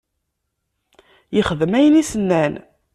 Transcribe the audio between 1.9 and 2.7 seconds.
i s-nnan.